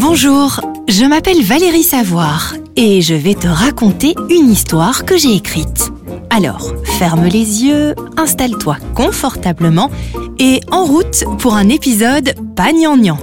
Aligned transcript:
Bonjour, 0.00 0.60
je 0.86 1.04
m'appelle 1.04 1.42
Valérie 1.42 1.82
Savoir 1.82 2.54
et 2.76 3.02
je 3.02 3.14
vais 3.14 3.34
te 3.34 3.48
raconter 3.48 4.14
une 4.30 4.48
histoire 4.48 5.04
que 5.04 5.18
j'ai 5.18 5.34
écrite. 5.34 5.90
Alors, 6.30 6.72
ferme 6.84 7.26
les 7.26 7.64
yeux, 7.64 7.96
installe-toi 8.16 8.76
confortablement 8.94 9.90
et 10.38 10.60
en 10.70 10.84
route 10.84 11.24
pour 11.40 11.54
un 11.54 11.68
épisode 11.68 12.32
pas 12.54 12.72
gnangnan. 12.72 13.18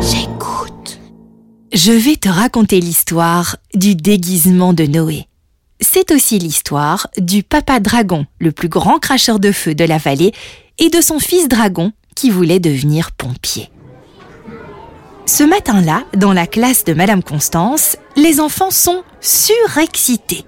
J'écoute. 0.00 0.98
Je 1.74 1.92
vais 1.92 2.16
te 2.16 2.30
raconter 2.30 2.80
l'histoire 2.80 3.56
du 3.74 3.94
déguisement 3.94 4.72
de 4.72 4.84
Noé. 4.84 5.26
C'est 5.80 6.12
aussi 6.12 6.38
l'histoire 6.38 7.08
du 7.18 7.42
papa 7.42 7.78
dragon, 7.78 8.24
le 8.38 8.52
plus 8.52 8.70
grand 8.70 8.98
cracheur 8.98 9.38
de 9.38 9.52
feu 9.52 9.74
de 9.74 9.84
la 9.84 9.98
vallée, 9.98 10.32
et 10.78 10.88
de 10.88 11.02
son 11.02 11.18
fils 11.18 11.46
dragon 11.46 11.92
qui 12.14 12.30
voulait 12.30 12.60
devenir 12.60 13.12
pompier. 13.12 13.68
Ce 15.34 15.44
matin-là, 15.44 16.02
dans 16.14 16.34
la 16.34 16.46
classe 16.46 16.84
de 16.84 16.92
Madame 16.92 17.22
Constance, 17.22 17.96
les 18.16 18.38
enfants 18.38 18.70
sont 18.70 19.02
surexcités. 19.22 20.44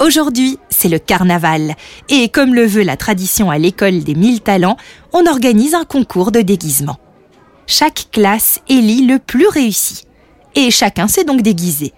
Aujourd'hui, 0.00 0.58
c'est 0.70 0.88
le 0.88 0.98
carnaval, 0.98 1.76
et 2.08 2.30
comme 2.30 2.54
le 2.54 2.64
veut 2.64 2.82
la 2.82 2.96
tradition 2.96 3.50
à 3.50 3.58
l'école 3.58 4.02
des 4.02 4.14
mille 4.14 4.40
talents, 4.40 4.78
on 5.12 5.26
organise 5.26 5.74
un 5.74 5.84
concours 5.84 6.32
de 6.32 6.40
déguisement. 6.40 6.96
Chaque 7.66 8.06
classe 8.10 8.60
élit 8.70 9.04
le 9.04 9.18
plus 9.18 9.48
réussi, 9.48 10.04
et 10.54 10.70
chacun 10.70 11.08
s'est 11.08 11.24
donc 11.24 11.42
déguisé. 11.42 11.92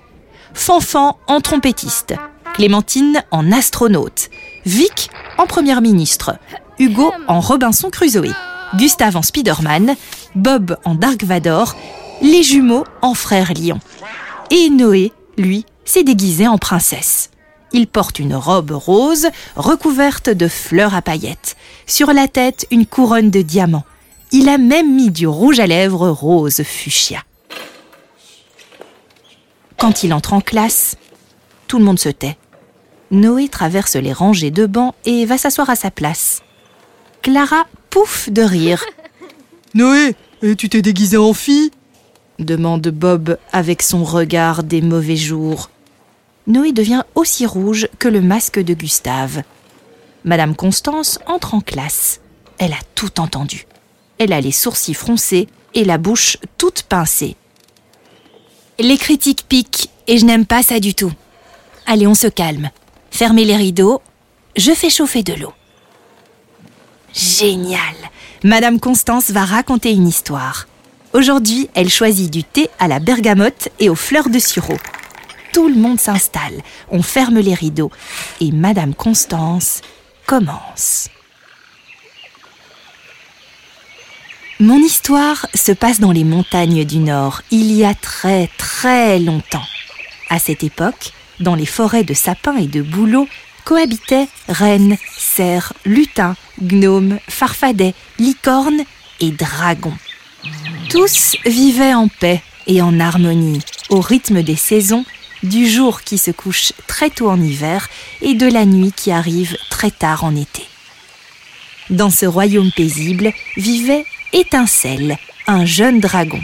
Fanfan 0.55 1.17
en 1.29 1.41
trompettiste, 1.41 2.17
Clémentine 2.55 3.23
en 3.31 3.53
astronaute, 3.53 4.29
Vic 4.67 5.09
en 5.39 5.47
première 5.47 5.83
ministre, 5.83 6.35
Hugo 6.81 7.13
en 7.29 7.39
Robinson 7.39 7.91
Crusoe, 7.91 8.35
Gustave 8.75 9.17
en 9.17 9.23
Spider-Man, 9.23 9.95
Bob 10.35 10.77
en 10.85 10.97
Dark 10.97 11.23
Vador, 11.23 11.77
les 12.21 12.43
jumeaux 12.43 12.85
en 13.03 13.15
frère 13.15 13.53
lion. 13.55 13.79
Et 14.51 14.71
Noé, 14.71 15.13
lui, 15.37 15.65
s'est 15.85 16.05
déguisé 16.05 16.47
en 16.47 16.59
princesse. 16.59 17.31
Il 17.73 17.87
porte 17.87 18.19
une 18.19 18.35
robe 18.35 18.71
rose 18.71 19.27
recouverte 19.57 20.31
de 20.31 20.49
fleurs 20.49 20.95
à 20.95 21.03
paillettes. 21.03 21.57
Sur 21.87 22.13
la 22.13 22.29
tête, 22.29 22.67
une 22.71 22.87
couronne 22.87 23.31
de 23.31 23.43
diamants. 23.43 23.85
Il 24.33 24.49
a 24.49 24.59
même 24.59 24.95
mis 24.95 25.11
du 25.11 25.27
rouge 25.27 25.61
à 25.61 25.67
lèvres 25.67 26.09
rose 26.09 26.63
fuchsia. 26.63 27.23
Quand 29.77 30.03
il 30.03 30.15
entre 30.15 30.33
en 30.33 30.41
classe, 30.41 30.97
tout 31.67 31.79
le 31.79 31.85
monde 31.85 31.99
se 31.99 32.09
tait. 32.09 32.37
Noé 33.11 33.49
traverse 33.49 33.97
les 33.97 34.13
rangées 34.13 34.51
de 34.51 34.67
bancs 34.67 34.95
et 35.05 35.27
va 35.27 35.37
s'asseoir 35.37 35.69
à 35.69 35.77
sa 35.77 35.91
place. 35.91 36.43
Clara 37.23 37.67
pouffe 37.91 38.31
de 38.31 38.43
rire. 38.43 38.85
Noé, 39.75 40.15
tu 40.57 40.69
t'es 40.69 40.83
déguisé 40.83 41.17
en 41.17 41.33
fille? 41.33 41.71
Demande 42.39 42.89
Bob 42.89 43.39
avec 43.53 43.83
son 43.83 44.05
regard 44.05 44.63
des 44.63 44.83
mauvais 44.83 45.17
jours. 45.17 45.71
Noé 46.47 46.73
devient 46.73 47.05
aussi 47.15 47.47
rouge 47.47 47.89
que 47.99 48.09
le 48.09 48.21
masque 48.21 48.59
de 48.59 48.75
Gustave. 48.75 49.43
Madame 50.25 50.57
Constance 50.57 51.19
entre 51.27 51.55
en 51.55 51.61
classe. 51.61 52.21
Elle 52.59 52.73
a 52.73 52.81
tout 52.95 53.21
entendu. 53.21 53.67
Elle 54.19 54.33
a 54.33 54.41
les 54.41 54.53
sourcils 54.53 54.95
froncés 54.95 55.49
et 55.75 55.85
la 55.85 55.99
bouche 55.99 56.37
toute 56.59 56.83
pincée. 56.83 57.37
Les 58.79 58.99
critiques 58.99 59.47
piquent 59.49 59.91
et 60.07 60.19
je 60.19 60.25
n'aime 60.25 60.47
pas 60.47 60.63
ça 60.63 60.81
du 60.81 60.95
tout. 60.95 61.13
Allez, 61.87 62.07
on 62.07 62.15
se 62.15 62.27
calme. 62.27 62.71
Fermez 63.11 63.45
les 63.45 63.57
rideaux. 63.57 64.03
Je 64.57 64.73
fais 64.73 64.91
chauffer 64.91 65.23
de 65.23 65.35
l'eau. 65.35 65.53
Génial 67.13 67.95
Madame 68.43 68.81
Constance 68.81 69.31
va 69.31 69.45
raconter 69.45 69.93
une 69.93 70.09
histoire. 70.09 70.67
Aujourd'hui, 71.15 71.71
elle 71.75 71.91
choisit 71.91 72.29
du 72.29 72.43
thé 72.43 72.69
à 72.81 72.89
la 72.89 72.99
bergamote 72.99 73.69
et 73.79 73.89
aux 73.89 73.95
fleurs 73.95 74.31
de 74.31 74.41
sureau. 74.41 74.77
Tout 75.53 75.69
le 75.69 75.77
monde 75.77 76.01
s'installe, 76.01 76.61
on 76.91 77.03
ferme 77.03 77.39
les 77.39 77.55
rideaux 77.55 77.93
et 78.41 78.51
Madame 78.51 78.97
Constance 78.97 79.81
commence. 80.27 81.09
Mon 84.59 84.79
histoire 84.79 85.47
se 85.55 85.71
passe 85.71 86.01
dans 86.01 86.11
les 86.11 86.25
montagnes 86.25 86.85
du 86.85 86.99
Nord, 86.99 87.43
il 87.53 87.71
y 87.71 87.85
a 87.85 87.95
très 87.95 88.51
très 88.59 89.21
longtemps. 89.21 89.63
À 90.31 90.41
cette 90.41 90.65
époque, 90.65 91.13
dans 91.39 91.55
les 91.55 91.67
forêts 91.67 92.03
de 92.03 92.15
sapins 92.15 92.57
et 92.57 92.67
de 92.67 92.83
bouleaux, 92.83 93.29
cohabitaient 93.65 94.27
rennes, 94.49 94.97
cerfs, 95.17 95.75
lutins, 95.85 96.35
gnomes, 96.61 97.21
farfadets, 97.29 97.95
licornes 98.19 98.83
et 99.21 99.31
dragons. 99.31 99.97
Tous 100.95 101.35
vivaient 101.45 101.93
en 101.93 102.07
paix 102.07 102.41
et 102.69 102.81
en 102.81 103.01
harmonie, 103.01 103.59
au 103.89 104.01
rythme 104.01 104.45
des 104.45 104.55
saisons, 104.55 105.05
du 105.43 105.69
jour 105.69 106.03
qui 106.03 106.19
se 106.19 106.31
couche 106.31 106.73
très 106.87 107.11
tôt 107.11 107.29
en 107.29 107.41
hiver 107.43 107.89
et 108.23 108.35
de 108.35 108.47
la 108.47 108.65
nuit 108.65 108.93
qui 108.95 109.11
arrive 109.11 109.57
très 109.71 109.91
tard 109.91 110.23
en 110.23 110.37
été. 110.37 110.63
Dans 111.91 112.11
ce 112.11 112.27
royaume 112.27 112.71
paisible 112.71 113.33
vivait 113.57 114.07
Étincelle, 114.33 115.19
un 115.49 115.65
jeune 115.65 115.99
dragon. 115.99 116.41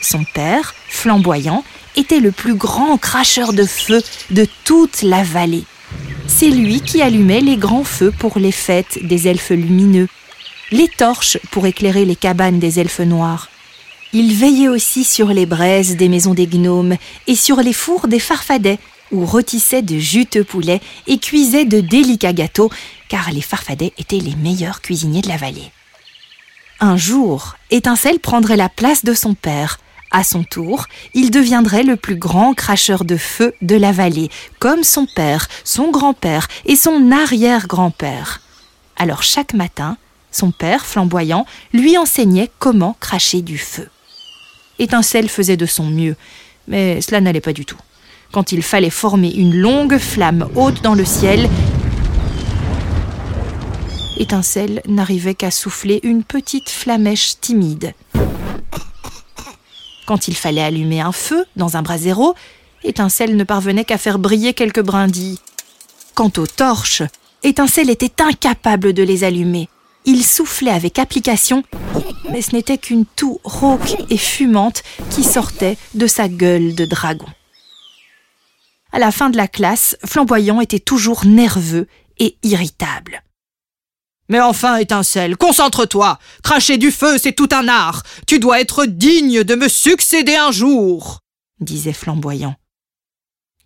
Son 0.00 0.24
père, 0.24 0.74
flamboyant, 0.88 1.62
était 1.94 2.20
le 2.20 2.32
plus 2.32 2.54
grand 2.54 2.96
cracheur 2.96 3.52
de 3.52 3.66
feu 3.66 4.02
de 4.30 4.46
toute 4.64 5.02
la 5.02 5.22
vallée. 5.22 5.64
C'est 6.28 6.48
lui 6.48 6.80
qui 6.80 7.02
allumait 7.02 7.42
les 7.42 7.58
grands 7.58 7.84
feux 7.84 8.10
pour 8.10 8.38
les 8.38 8.52
fêtes 8.52 9.00
des 9.02 9.28
elfes 9.28 9.50
lumineux, 9.50 10.08
les 10.70 10.88
torches 10.88 11.36
pour 11.50 11.66
éclairer 11.66 12.06
les 12.06 12.16
cabanes 12.16 12.58
des 12.58 12.80
elfes 12.80 13.00
noirs. 13.00 13.51
Il 14.14 14.34
veillait 14.34 14.68
aussi 14.68 15.04
sur 15.04 15.28
les 15.28 15.46
braises 15.46 15.96
des 15.96 16.08
maisons 16.08 16.34
des 16.34 16.46
gnomes 16.46 16.96
et 17.26 17.34
sur 17.34 17.56
les 17.56 17.72
fours 17.72 18.08
des 18.08 18.18
farfadets, 18.18 18.78
où 19.10 19.24
rôtissait 19.24 19.82
de 19.82 19.98
juteux 19.98 20.44
poulets 20.44 20.80
et 21.06 21.18
cuisait 21.18 21.64
de 21.64 21.80
délicats 21.80 22.32
gâteaux, 22.32 22.70
car 23.08 23.30
les 23.30 23.40
farfadets 23.40 23.92
étaient 23.98 24.18
les 24.18 24.36
meilleurs 24.36 24.82
cuisiniers 24.82 25.22
de 25.22 25.28
la 25.28 25.36
vallée. 25.36 25.70
Un 26.80 26.96
jour, 26.96 27.56
Étincelle 27.70 28.18
prendrait 28.18 28.56
la 28.56 28.68
place 28.68 29.04
de 29.04 29.14
son 29.14 29.34
père, 29.34 29.78
à 30.12 30.24
son 30.24 30.44
tour, 30.44 30.88
il 31.14 31.30
deviendrait 31.30 31.84
le 31.84 31.96
plus 31.96 32.16
grand 32.16 32.52
cracheur 32.52 33.04
de 33.04 33.16
feu 33.16 33.54
de 33.62 33.76
la 33.76 33.92
vallée, 33.92 34.28
comme 34.58 34.84
son 34.84 35.06
père, 35.06 35.48
son 35.64 35.90
grand-père 35.90 36.48
et 36.66 36.76
son 36.76 37.10
arrière-grand-père. 37.10 38.42
Alors 38.96 39.22
chaque 39.22 39.54
matin, 39.54 39.96
son 40.30 40.50
père, 40.50 40.84
flamboyant, 40.84 41.46
lui 41.72 41.96
enseignait 41.96 42.50
comment 42.58 42.94
cracher 43.00 43.40
du 43.40 43.56
feu. 43.56 43.88
Étincelle 44.78 45.28
faisait 45.28 45.56
de 45.56 45.66
son 45.66 45.84
mieux, 45.84 46.16
mais 46.68 47.00
cela 47.00 47.20
n'allait 47.20 47.40
pas 47.40 47.52
du 47.52 47.64
tout. 47.64 47.78
Quand 48.32 48.52
il 48.52 48.62
fallait 48.62 48.90
former 48.90 49.32
une 49.34 49.54
longue 49.54 49.98
flamme 49.98 50.48
haute 50.54 50.82
dans 50.82 50.94
le 50.94 51.04
ciel, 51.04 51.48
Étincelle 54.16 54.82
n'arrivait 54.86 55.34
qu'à 55.34 55.50
souffler 55.50 56.00
une 56.02 56.22
petite 56.24 56.70
flamèche 56.70 57.40
timide. 57.40 57.92
Quand 60.06 60.28
il 60.28 60.34
fallait 60.34 60.62
allumer 60.62 61.00
un 61.00 61.12
feu 61.12 61.44
dans 61.56 61.76
un 61.76 61.82
brasero, 61.82 62.34
Étincelle 62.84 63.36
ne 63.36 63.44
parvenait 63.44 63.84
qu'à 63.84 63.98
faire 63.98 64.18
briller 64.18 64.54
quelques 64.54 64.82
brindilles. 64.82 65.38
Quant 66.14 66.32
aux 66.36 66.46
torches, 66.46 67.02
Étincelle 67.42 67.90
était 67.90 68.22
incapable 68.22 68.92
de 68.92 69.02
les 69.02 69.24
allumer. 69.24 69.68
Il 70.04 70.24
soufflait 70.24 70.70
avec 70.70 70.98
application, 70.98 71.62
mais 72.30 72.42
ce 72.42 72.52
n'était 72.54 72.78
qu'une 72.78 73.06
toux 73.06 73.40
rauque 73.44 73.96
et 74.10 74.16
fumante 74.16 74.82
qui 75.10 75.22
sortait 75.22 75.78
de 75.94 76.06
sa 76.06 76.28
gueule 76.28 76.74
de 76.74 76.84
dragon. 76.84 77.26
À 78.90 78.98
la 78.98 79.12
fin 79.12 79.30
de 79.30 79.36
la 79.36 79.48
classe, 79.48 79.96
Flamboyant 80.04 80.60
était 80.60 80.80
toujours 80.80 81.24
nerveux 81.24 81.86
et 82.18 82.36
irritable. 82.42 83.22
Mais 84.28 84.40
enfin, 84.40 84.76
étincelle, 84.76 85.36
concentre-toi. 85.36 86.18
Cracher 86.42 86.78
du 86.78 86.90
feu, 86.90 87.18
c'est 87.18 87.32
tout 87.32 87.48
un 87.52 87.68
art. 87.68 88.02
Tu 88.26 88.38
dois 88.38 88.60
être 88.60 88.86
digne 88.86 89.44
de 89.44 89.54
me 89.54 89.68
succéder 89.68 90.34
un 90.34 90.50
jour, 90.50 91.20
disait 91.60 91.92
Flamboyant. 91.92 92.54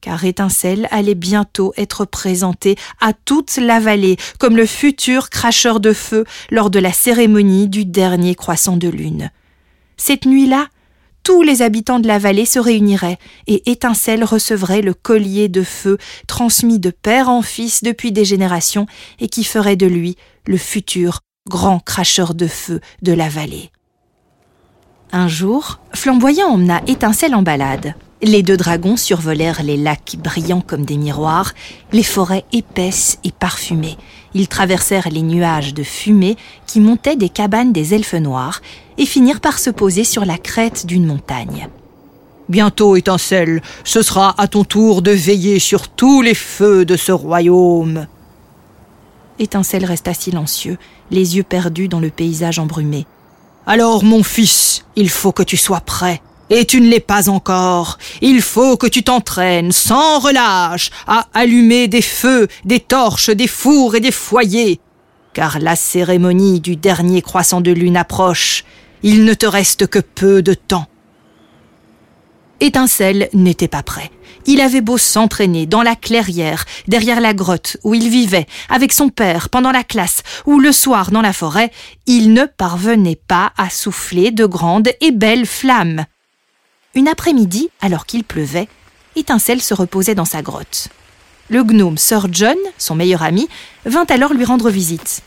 Car 0.07 0.25
Étincelle 0.25 0.87
allait 0.93 1.17
bientôt 1.17 1.73
être 1.77 2.05
présenté 2.05 2.77
à 3.01 3.13
toute 3.13 3.57
la 3.57 3.81
vallée 3.81 4.17
comme 4.39 4.57
le 4.57 4.65
futur 4.65 5.31
cracheur 5.31 5.81
de 5.81 5.93
feu 5.93 6.25
lors 6.49 6.71
de 6.71 6.79
la 6.79 6.93
cérémonie 6.93 7.67
du 7.67 7.85
dernier 7.85 8.37
croissant 8.37 8.77
de 8.77 8.87
lune. 8.87 9.33
Cette 9.97 10.25
nuit-là, 10.25 10.69
tous 11.25 11.43
les 11.43 11.61
habitants 11.61 11.99
de 11.99 12.07
la 12.07 12.21
vallée 12.21 12.45
se 12.45 12.61
réuniraient 12.61 13.19
et 13.49 13.69
Étincelle 13.69 14.23
recevrait 14.23 14.81
le 14.81 14.95
collier 14.95 15.49
de 15.49 15.65
feu 15.65 15.99
transmis 16.29 16.79
de 16.79 16.91
père 16.91 17.29
en 17.29 17.43
fils 17.43 17.83
depuis 17.83 18.13
des 18.13 18.25
générations 18.25 18.87
et 19.19 19.27
qui 19.27 19.43
ferait 19.43 19.75
de 19.75 19.87
lui 19.87 20.15
le 20.47 20.57
futur 20.57 21.19
grand 21.49 21.81
cracheur 21.81 22.35
de 22.35 22.47
feu 22.47 22.81
de 23.03 23.13
la 23.13 23.29
vallée. 23.29 23.73
Un 25.11 25.27
jour, 25.27 25.81
Flamboyant 25.93 26.51
emmena 26.51 26.81
Étincelle 26.87 27.35
en 27.35 27.43
balade. 27.43 27.97
Les 28.23 28.43
deux 28.43 28.57
dragons 28.57 28.97
survolèrent 28.97 29.63
les 29.63 29.77
lacs 29.77 30.17
brillants 30.19 30.63
comme 30.63 30.87
des 30.87 30.97
miroirs, 30.97 31.53
les 31.93 32.03
forêts 32.03 32.45
épaisses 32.53 33.19
et 33.25 33.31
parfumées. 33.31 33.99
Ils 34.33 34.49
traversèrent 34.49 35.11
les 35.11 35.21
nuages 35.21 35.75
de 35.75 35.83
fumée 35.83 36.37
qui 36.67 36.81
montaient 36.81 37.17
des 37.17 37.29
cabanes 37.29 37.73
des 37.73 37.95
elfes 37.95 38.15
noirs 38.15 38.63
et 38.97 39.05
finirent 39.05 39.41
par 39.41 39.59
se 39.59 39.69
poser 39.69 40.05
sur 40.05 40.25
la 40.25 40.39
crête 40.39 40.87
d'une 40.87 41.05
montagne. 41.05 41.69
Bientôt, 42.49 42.97
étincelle, 42.97 43.61
ce 43.85 44.01
sera 44.03 44.35
à 44.41 44.47
ton 44.47 44.65
tour 44.65 45.03
de 45.03 45.11
veiller 45.11 45.59
sur 45.59 45.89
tous 45.89 46.23
les 46.23 46.35
feux 46.35 46.87
de 46.87 46.97
ce 46.97 47.13
royaume. 47.13 48.07
Étincelle 49.39 49.85
resta 49.85 50.15
silencieux, 50.15 50.79
les 51.11 51.37
yeux 51.37 51.43
perdus 51.43 51.89
dans 51.89 52.01
le 52.01 52.11
paysage 52.11 52.59
embrumé. 52.59 53.07
Alors, 53.67 54.05
mon 54.05 54.23
fils, 54.23 54.85
il 54.95 55.11
faut 55.11 55.33
que 55.33 55.43
tu 55.43 55.57
sois 55.59 55.81
prêt. 55.81 56.23
Et 56.49 56.65
tu 56.65 56.81
ne 56.81 56.89
l'es 56.89 57.01
pas 57.01 57.29
encore. 57.29 57.99
Il 58.21 58.41
faut 58.41 58.77
que 58.77 58.87
tu 58.87 59.03
t'entraînes 59.03 59.73
sans 59.73 60.21
relâche 60.21 60.91
à 61.07 61.27
allumer 61.35 61.89
des 61.89 62.03
feux, 62.03 62.47
des 62.65 62.81
torches, 62.81 63.31
des 63.31 63.49
fours 63.49 63.97
et 63.97 64.01
des 64.01 64.13
foyers. 64.13 64.81
Car 65.33 65.59
la 65.59 65.77
cérémonie 65.77 66.61
du 66.61 66.77
dernier 66.77 67.21
croissant 67.21 67.61
de 67.61 67.73
lune 67.73 67.97
approche. 67.97 68.65
Il 69.03 69.25
ne 69.25 69.35
te 69.35 69.47
reste 69.47 69.87
que 69.89 69.99
peu 69.99 70.41
de 70.43 70.55
temps. 70.55 70.87
Étincelle 72.61 73.29
n'était 73.35 73.69
pas 73.69 73.83
prêt. 73.83 74.11
Il 74.47 74.61
avait 74.61 74.81
beau 74.81 74.97
s'entraîner 74.97 75.67
dans 75.67 75.83
la 75.83 75.97
clairière, 75.97 76.65
derrière 76.87 77.21
la 77.21 77.35
grotte 77.35 77.77
où 77.83 77.95
il 77.95 78.09
vivait, 78.09 78.47
avec 78.71 78.93
son 78.93 79.09
père 79.09 79.51
pendant 79.51 79.73
la 79.73 79.85
classe, 79.85 80.23
ou 80.47 80.61
le 80.61 80.73
soir 80.73 81.11
dans 81.11 81.21
la 81.21 81.33
forêt, 81.33 81.71
il 82.07 82.33
ne 82.33 82.45
parvenait 82.45 83.21
pas 83.29 83.53
à 83.59 83.69
souffler 83.69 84.31
de 84.31 84.47
grandes 84.47 84.89
et 85.01 85.11
belles 85.11 85.47
flammes. 85.47 86.07
Une 86.97 87.09
après-midi, 87.09 87.69
alors 87.83 88.07
qu'il 88.07 88.25
pleuvait, 88.25 88.69
Étincelle 89.17 89.61
se 89.61 89.75
reposait 89.75 90.15
dans 90.15 90.25
sa 90.25 90.41
grotte. 90.41 90.89
Le 91.51 91.63
gnome 91.63 91.99
Sir 91.99 92.29
John, 92.33 92.57
son 92.79 92.95
meilleur 92.95 93.23
ami, 93.23 93.51
vint 93.85 94.07
alors 94.09 94.33
lui 94.33 94.47
rendre 94.47 94.71
visite. 94.71 95.21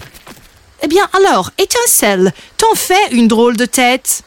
Eh 0.81 0.87
bien 0.87 1.07
alors, 1.13 1.51
Étincelle, 1.59 2.33
t'en 2.57 2.73
fais 2.73 3.11
une 3.11 3.27
drôle 3.27 3.55
de 3.55 3.65
tête 3.65 4.23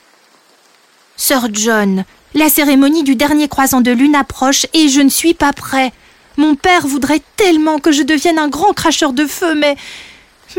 Sir 1.17 1.49
John, 1.53 2.05
la 2.35 2.49
cérémonie 2.49 3.03
du 3.03 3.17
dernier 3.17 3.49
croisant 3.49 3.81
de 3.81 3.91
lune 3.91 4.15
approche 4.15 4.67
et 4.73 4.89
je 4.89 5.01
ne 5.01 5.11
suis 5.11 5.35
pas 5.35 5.53
prêt. 5.53 5.93
Mon 6.37 6.55
père 6.55 6.87
voudrait 6.87 7.23
tellement 7.37 7.81
que 7.81 7.91
je 7.91 8.05
devienne 8.05 8.39
un 8.39 8.49
grand 8.49 8.73
cracheur 8.73 9.13
de 9.13 9.27
feu, 9.27 9.57
mais. 9.57 9.75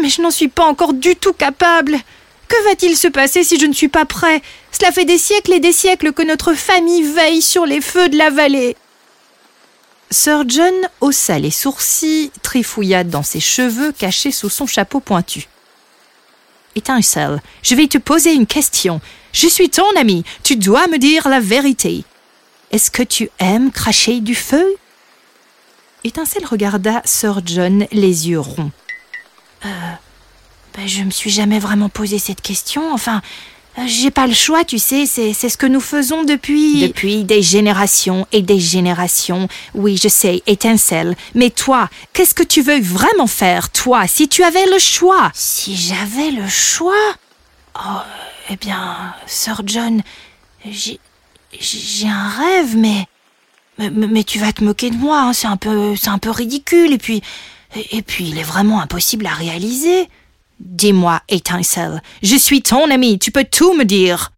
Mais 0.02 0.10
je 0.10 0.22
n'en 0.22 0.32
suis 0.32 0.50
pas 0.50 0.66
encore 0.66 0.92
du 0.92 1.16
tout 1.16 1.34
capable. 1.34 1.98
Que 2.48 2.64
va-t-il 2.66 2.96
se 2.98 3.08
passer 3.08 3.44
si 3.44 3.60
je 3.60 3.66
ne 3.66 3.74
suis 3.74 3.88
pas 3.88 4.06
prêt? 4.06 4.42
Cela 4.72 4.92
fait 4.92 5.06
des 5.06 5.18
siècles 5.18 5.54
et 5.54 5.60
des 5.60 5.72
siècles 5.72 6.14
que 6.14 6.22
notre 6.22 6.54
famille 6.54 7.04
veille 7.04 7.42
sur 7.42 7.66
les 7.66 7.82
feux 7.82 8.10
de 8.10 8.18
la 8.18 8.30
vallée. 8.30 8.76
Sir 10.12 10.44
John 10.48 10.74
haussa 11.02 11.40
les 11.40 11.52
sourcils, 11.52 12.32
trifouilla 12.44 13.04
dans 13.04 13.24
ses 13.24 13.40
cheveux 13.40 13.92
cachés 13.92 14.32
sous 14.32 14.50
son 14.50 14.68
chapeau 14.68 15.00
pointu. 15.00 15.48
Étincelle, 16.76 17.42
je 17.62 17.76
vais 17.76 17.88
te 17.88 17.98
poser 17.98 18.34
une 18.34 18.46
question. 18.46 19.02
Je 19.32 19.48
suis 19.48 19.70
ton 19.70 19.90
ami, 19.96 20.24
tu 20.44 20.56
dois 20.56 20.88
me 20.88 20.98
dire 20.98 21.28
la 21.28 21.40
vérité. 21.40 22.04
Est-ce 22.72 22.92
que 22.92 23.04
tu 23.04 23.30
aimes 23.40 23.72
cracher 23.72 24.20
du 24.20 24.36
feu? 24.36 24.66
Étincelle 26.04 26.46
regarda 26.46 27.02
Sir 27.06 27.42
John 27.46 27.88
les 27.92 28.30
yeux 28.30 28.40
ronds. 28.40 28.72
Euh, 29.66 29.70
ben, 30.76 30.88
je 30.88 31.04
me 31.04 31.12
suis 31.12 31.30
jamais 31.30 31.60
vraiment 31.60 31.90
posé 31.90 32.18
cette 32.20 32.42
question. 32.42 32.94
Enfin, 32.94 33.22
euh, 33.78 33.84
j'ai 33.88 34.12
pas 34.12 34.28
le 34.28 34.34
choix, 34.34 34.64
tu 34.64 34.80
sais, 34.80 35.06
c'est, 35.06 35.34
ce 35.34 35.58
que 35.58 35.66
nous 35.66 35.80
faisons 35.80 36.24
depuis... 36.24 36.82
Depuis 36.82 37.24
des 37.24 37.42
générations 37.42 38.28
et 38.32 38.42
des 38.42 38.60
générations. 38.60 39.48
Oui, 39.74 40.00
je 40.02 40.08
sais, 40.08 40.44
étincelle. 40.46 41.16
Mais 41.34 41.50
toi, 41.50 41.90
qu'est-ce 42.14 42.34
que 42.34 42.44
tu 42.44 42.62
veux 42.62 42.80
vraiment 42.82 43.28
faire, 43.28 43.70
toi, 43.72 44.08
si 44.08 44.28
tu 44.28 44.44
avais 44.44 44.66
le 44.68 44.80
choix? 44.80 45.32
Si 45.34 45.76
j'avais 45.76 46.32
le 46.32 46.48
choix? 46.48 46.94
Oh, 47.76 48.00
eh 48.50 48.56
bien, 48.58 49.16
Sir 49.26 49.62
John, 49.66 50.02
j'ai, 50.70 51.00
j'ai 51.60 52.08
un 52.08 52.30
rêve, 52.30 52.78
mais, 52.78 53.08
mais... 53.80 53.90
Mais, 53.90 54.24
tu 54.24 54.38
vas 54.38 54.54
te 54.54 54.64
moquer 54.64 54.92
de 54.92 54.98
moi, 54.98 55.20
hein, 55.20 55.34
c'est 55.34 55.48
un 55.48 55.58
peu, 55.58 55.96
c'est 55.96 56.10
un 56.10 56.20
peu 56.20 56.30
ridicule, 56.30 56.94
et 56.94 57.00
puis... 57.00 57.24
et 57.92 58.04
puis, 58.04 58.30
il 58.30 58.38
est 58.38 58.44
vraiment 58.44 58.82
impossible 58.82 59.26
à 59.26 59.34
réaliser. 59.34 60.08
Dis-moi, 60.64 61.22
Étincelle, 61.28 62.02
je 62.22 62.38
suis 62.38 62.62
ton 62.62 62.90
ami, 62.90 63.20
tu 63.20 63.32
peux 63.32 63.44
tout 63.44 63.74
me 63.74 63.84
dire. 63.84 64.32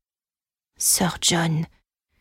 Sir 0.75 1.17
John, 1.21 1.65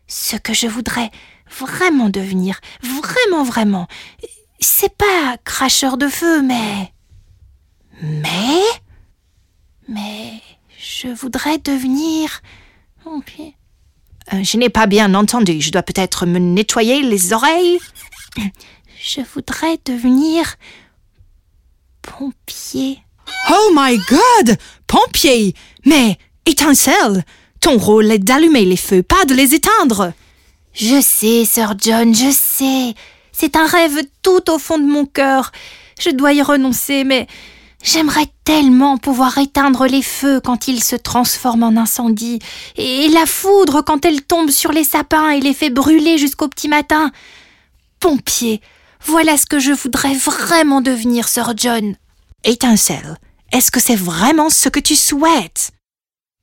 ce 0.06 0.37
que 0.37 0.53
je 0.53 0.67
voudrais 0.67 1.11
vraiment 1.59 2.11
devenir, 2.11 2.61
vraiment, 2.83 3.45
vraiment, 3.45 3.89
c'est 4.61 4.95
pas 4.95 5.39
cracheur 5.43 5.97
de 5.97 6.09
feu, 6.09 6.43
mais. 6.43 6.93
Mais. 8.03 8.62
Mais. 9.89 10.43
Je 10.79 11.09
voudrais 11.09 11.56
devenir. 11.56 12.43
Pompier. 13.03 13.56
Euh, 14.35 14.45
je 14.45 14.59
n'ai 14.59 14.69
pas 14.69 14.87
bien 14.87 15.15
entendu, 15.15 15.62
je 15.62 15.71
dois 15.73 15.83
peut-être 15.83 16.27
me 16.27 16.39
nettoyer 16.39 17.01
les 17.03 17.33
oreilles. 17.33 17.79
Je 19.01 19.23
voudrais 19.35 19.79
devenir. 19.87 20.56
pompier. 22.03 23.04
Oh 23.50 23.73
my 23.75 23.99
God 23.99 24.56
Pompier 24.87 25.55
Mais, 25.85 26.19
étincelle 26.47 27.25
Ton 27.61 27.79
rôle 27.79 28.11
est 28.11 28.19
d'allumer 28.19 28.65
les 28.65 28.76
feux, 28.76 29.03
pas 29.03 29.25
de 29.25 29.35
les 29.35 29.55
éteindre 29.55 30.12
Je 30.73 31.00
sais, 31.00 31.44
Sir 31.44 31.75
John, 31.79 32.15
je 32.15 32.31
sais. 32.31 32.94
C'est 33.32 33.56
un 33.56 33.67
rêve 33.67 34.00
tout 34.23 34.50
au 34.50 34.59
fond 34.59 34.79
de 34.79 34.85
mon 34.85 35.06
cœur. 35.06 35.53
Je 35.99 36.11
dois 36.11 36.32
y 36.32 36.43
renoncer, 36.43 37.05
mais 37.05 37.26
j'aimerais 37.82 38.26
tellement 38.44 38.97
pouvoir 38.97 39.38
éteindre 39.38 39.87
les 39.87 40.03
feux 40.03 40.41
quand 40.41 40.69
ils 40.69 40.82
se 40.82 40.97
transforment 40.97 41.65
en 41.65 41.77
incendie, 41.77 42.38
et 42.77 43.09
la 43.09 43.27
foudre 43.27 43.82
quand 43.82 44.05
elle 44.05 44.23
tombe 44.23 44.50
sur 44.50 44.73
les 44.73 44.85
sapins 44.85 45.31
et 45.31 45.41
les 45.41 45.55
fait 45.55 45.70
brûler 45.70 46.19
jusqu'au 46.19 46.49
petit 46.49 46.69
matin. 46.69 47.11
Pompier, 48.00 48.61
voilà 49.05 49.37
ce 49.37 49.47
que 49.47 49.59
je 49.59 49.73
voudrais 49.73 50.15
vraiment 50.15 50.81
devenir, 50.81 51.29
Sir 51.29 51.53
John. 51.56 51.97
Étincelle, 52.46 53.17
est-ce 53.52 53.70
que 53.70 53.81
c'est 53.81 53.96
vraiment 53.96 54.50
ce 54.50 54.69
que 54.69 54.79
tu 54.79 54.96
souhaites? 54.96 55.70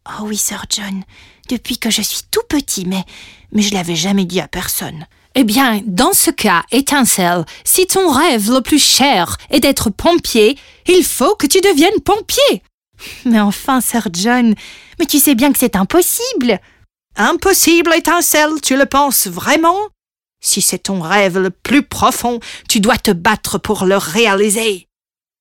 Oh 0.09 0.23
oui, 0.23 0.35
Sir 0.35 0.65
John, 0.67 1.03
depuis 1.47 1.77
que 1.77 1.91
je 1.91 2.01
suis 2.01 2.23
tout 2.31 2.41
petit, 2.49 2.85
mais, 2.87 3.03
mais 3.51 3.61
je 3.61 3.75
l'avais 3.75 3.95
jamais 3.95 4.25
dit 4.25 4.41
à 4.41 4.47
personne. 4.47 5.05
Eh 5.35 5.43
bien, 5.43 5.79
dans 5.85 6.13
ce 6.13 6.31
cas, 6.31 6.63
étincelle, 6.71 7.45
si 7.63 7.85
ton 7.85 8.09
rêve 8.11 8.49
le 8.49 8.61
plus 8.61 8.83
cher 8.83 9.37
est 9.51 9.59
d'être 9.59 9.91
pompier, 9.91 10.57
il 10.87 11.03
faut 11.03 11.35
que 11.35 11.45
tu 11.45 11.61
deviennes 11.61 12.01
pompier. 12.03 12.63
Mais 13.25 13.39
enfin, 13.39 13.79
Sir 13.79 14.07
John, 14.11 14.55
mais 14.97 15.05
tu 15.05 15.19
sais 15.19 15.35
bien 15.35 15.53
que 15.53 15.59
c'est 15.59 15.75
impossible. 15.75 16.59
Impossible, 17.15 17.93
étincelle, 17.95 18.59
tu 18.63 18.75
le 18.75 18.87
penses 18.87 19.27
vraiment? 19.27 19.77
Si 20.43 20.63
c'est 20.63 20.79
ton 20.79 20.99
rêve 20.99 21.37
le 21.37 21.51
plus 21.51 21.83
profond, 21.83 22.39
tu 22.67 22.79
dois 22.79 22.97
te 22.97 23.11
battre 23.11 23.59
pour 23.59 23.85
le 23.85 23.97
réaliser. 23.97 24.87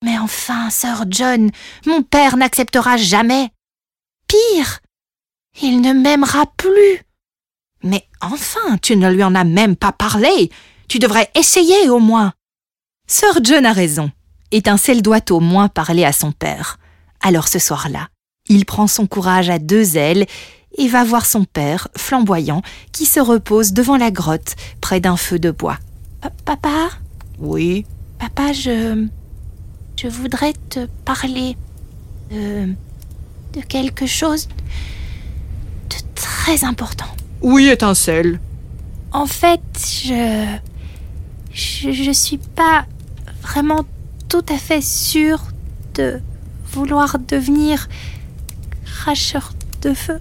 Mais 0.03 0.17
enfin, 0.17 0.69
Sir 0.69 1.05
John, 1.09 1.51
mon 1.85 2.01
père 2.01 2.35
n'acceptera 2.35 2.97
jamais. 2.97 3.49
Pire, 4.27 4.79
il 5.61 5.81
ne 5.81 5.93
m'aimera 5.93 6.45
plus. 6.57 7.01
Mais 7.83 8.07
enfin, 8.21 8.77
tu 8.81 8.95
ne 8.95 9.11
lui 9.11 9.23
en 9.23 9.35
as 9.35 9.43
même 9.43 9.75
pas 9.75 9.91
parlé. 9.91 10.51
Tu 10.87 10.97
devrais 10.97 11.29
essayer 11.35 11.89
au 11.89 11.99
moins. 11.99 12.33
Sir 13.07 13.39
John 13.43 13.65
a 13.65 13.73
raison. 13.73 14.11
Étincelle 14.51 15.01
doit 15.01 15.31
au 15.31 15.39
moins 15.39 15.67
parler 15.67 16.03
à 16.03 16.13
son 16.13 16.31
père. 16.31 16.79
Alors 17.21 17.47
ce 17.47 17.59
soir-là, 17.59 18.07
il 18.49 18.65
prend 18.65 18.87
son 18.87 19.05
courage 19.05 19.49
à 19.49 19.59
deux 19.59 19.97
ailes 19.97 20.25
et 20.77 20.87
va 20.87 21.03
voir 21.03 21.25
son 21.25 21.43
père, 21.43 21.89
flamboyant, 21.95 22.61
qui 22.91 23.05
se 23.05 23.19
repose 23.19 23.73
devant 23.73 23.97
la 23.97 24.09
grotte, 24.09 24.55
près 24.79 24.99
d'un 24.99 25.17
feu 25.17 25.37
de 25.37 25.51
bois. 25.51 25.77
Papa? 26.45 26.89
Oui? 27.39 27.85
Papa, 28.19 28.53
je. 28.53 29.07
Je 30.01 30.07
voudrais 30.07 30.53
te 30.69 30.87
parler 31.05 31.55
de. 32.31 32.73
de 33.53 33.61
quelque 33.67 34.07
chose 34.07 34.47
de 35.91 35.95
très 36.15 36.63
important. 36.63 37.05
Oui, 37.41 37.67
étincelle. 37.67 38.39
En 39.11 39.27
fait, 39.27 39.61
je. 39.77 40.45
Je, 41.53 41.91
je 41.91 42.11
suis 42.11 42.39
pas 42.39 42.85
vraiment 43.43 43.85
tout 44.27 44.45
à 44.49 44.57
fait 44.57 44.81
sûre 44.81 45.41
de 45.93 46.19
vouloir 46.71 47.19
devenir 47.19 47.87
cracheur 48.85 49.53
de 49.83 49.93
feu. 49.93 50.19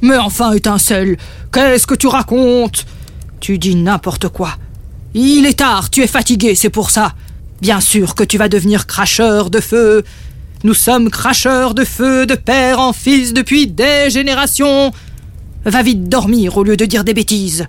Mais 0.00 0.16
enfin, 0.16 0.52
étincelle, 0.52 1.18
qu'est-ce 1.52 1.86
que 1.86 1.96
tu 1.96 2.06
racontes? 2.06 2.86
Tu 3.40 3.58
dis 3.58 3.74
n'importe 3.74 4.28
quoi. 4.28 4.56
Il 5.12 5.44
est 5.44 5.58
tard, 5.58 5.90
tu 5.90 6.00
es 6.02 6.06
fatigué, 6.06 6.54
c'est 6.54 6.70
pour 6.70 6.88
ça. 6.88 7.12
Bien 7.62 7.80
sûr 7.80 8.16
que 8.16 8.24
tu 8.24 8.38
vas 8.38 8.48
devenir 8.48 8.88
cracheur 8.88 9.48
de 9.48 9.60
feu. 9.60 10.02
Nous 10.64 10.74
sommes 10.74 11.10
cracheurs 11.10 11.74
de 11.74 11.84
feu 11.84 12.26
de 12.26 12.34
père 12.34 12.80
en 12.80 12.92
fils 12.92 13.32
depuis 13.32 13.68
des 13.68 14.10
générations. 14.10 14.90
Va 15.64 15.84
vite 15.84 16.08
dormir 16.08 16.56
au 16.56 16.64
lieu 16.64 16.76
de 16.76 16.84
dire 16.86 17.04
des 17.04 17.14
bêtises. 17.14 17.68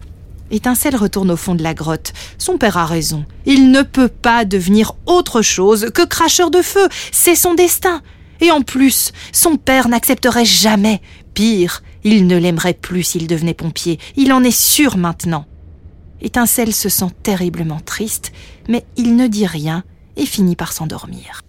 Étincelle 0.49 0.95
retourne 0.95 1.29
au 1.29 1.37
fond 1.37 1.53
de 1.53 1.61
la 1.61 1.75
grotte. 1.75 2.11
Son 2.39 2.57
père 2.57 2.77
a 2.77 2.87
raison. 2.87 3.23
Il 3.45 3.69
ne 3.69 3.83
peut 3.83 4.07
pas 4.07 4.45
devenir 4.45 4.93
autre 5.05 5.43
chose 5.43 5.91
que 5.93 6.03
cracheur 6.03 6.49
de 6.49 6.63
feu. 6.63 6.89
C'est 7.11 7.35
son 7.35 7.53
destin. 7.53 8.01
Et 8.41 8.49
en 8.49 8.63
plus, 8.63 9.11
son 9.31 9.57
père 9.57 9.89
n'accepterait 9.89 10.43
jamais. 10.43 11.01
Pire, 11.35 11.83
il 12.03 12.25
ne 12.25 12.37
l'aimerait 12.37 12.73
plus 12.73 13.03
s'il 13.03 13.27
devenait 13.27 13.53
pompier. 13.53 13.99
Il 14.15 14.33
en 14.33 14.43
est 14.43 14.49
sûr 14.49 14.97
maintenant. 14.97 15.45
Étincelle 16.19 16.73
se 16.73 16.89
sent 16.89 17.11
terriblement 17.21 17.81
triste, 17.81 18.31
mais 18.67 18.85
il 18.97 19.15
ne 19.15 19.27
dit 19.27 19.45
rien 19.45 19.83
et 20.15 20.25
finit 20.25 20.55
par 20.55 20.73
s'endormir. 20.73 21.41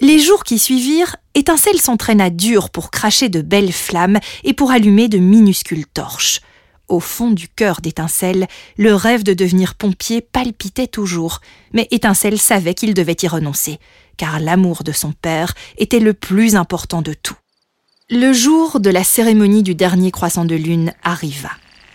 Les 0.00 0.18
jours 0.18 0.42
qui 0.42 0.58
suivirent, 0.58 1.16
Étincelle 1.34 1.80
s'entraîna 1.80 2.28
dur 2.28 2.70
pour 2.70 2.90
cracher 2.90 3.28
de 3.28 3.40
belles 3.40 3.72
flammes 3.72 4.18
et 4.42 4.52
pour 4.52 4.70
allumer 4.70 5.08
de 5.08 5.18
minuscules 5.18 5.86
torches. 5.86 6.40
Au 6.88 6.98
fond 7.00 7.30
du 7.30 7.48
cœur 7.48 7.80
d'Étincelle, 7.80 8.48
le 8.76 8.94
rêve 8.94 9.22
de 9.22 9.32
devenir 9.32 9.74
pompier 9.74 10.20
palpitait 10.20 10.88
toujours, 10.88 11.40
mais 11.72 11.86
Étincelle 11.90 12.38
savait 12.38 12.74
qu'il 12.74 12.94
devait 12.94 13.16
y 13.22 13.28
renoncer, 13.28 13.78
car 14.16 14.40
l'amour 14.40 14.82
de 14.82 14.92
son 14.92 15.12
père 15.12 15.54
était 15.78 16.00
le 16.00 16.14
plus 16.14 16.56
important 16.56 17.00
de 17.00 17.14
tout. 17.14 17.36
Le 18.10 18.32
jour 18.32 18.80
de 18.80 18.90
la 18.90 19.04
cérémonie 19.04 19.62
du 19.62 19.74
dernier 19.74 20.10
croissant 20.10 20.44
de 20.44 20.54
lune 20.54 20.92
arriva. 21.02 21.50